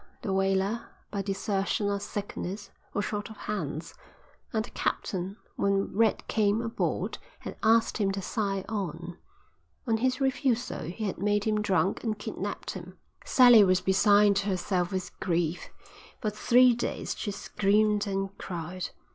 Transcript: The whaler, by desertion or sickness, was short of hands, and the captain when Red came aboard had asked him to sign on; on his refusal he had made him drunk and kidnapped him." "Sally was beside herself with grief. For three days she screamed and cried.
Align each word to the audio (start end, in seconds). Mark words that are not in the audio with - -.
The 0.23 0.33
whaler, 0.33 0.87
by 1.11 1.21
desertion 1.21 1.87
or 1.87 1.99
sickness, 1.99 2.71
was 2.91 3.05
short 3.05 3.29
of 3.29 3.37
hands, 3.37 3.93
and 4.51 4.65
the 4.65 4.71
captain 4.71 5.37
when 5.57 5.95
Red 5.95 6.27
came 6.27 6.59
aboard 6.59 7.19
had 7.41 7.55
asked 7.61 7.99
him 7.99 8.11
to 8.13 8.19
sign 8.23 8.65
on; 8.67 9.19
on 9.85 9.97
his 9.97 10.19
refusal 10.19 10.79
he 10.85 11.03
had 11.03 11.19
made 11.19 11.43
him 11.43 11.61
drunk 11.61 12.03
and 12.03 12.17
kidnapped 12.17 12.71
him." 12.71 12.97
"Sally 13.25 13.63
was 13.63 13.79
beside 13.81 14.39
herself 14.39 14.91
with 14.91 15.11
grief. 15.19 15.69
For 16.19 16.31
three 16.31 16.73
days 16.73 17.15
she 17.15 17.29
screamed 17.29 18.07
and 18.07 18.35
cried. 18.39 18.89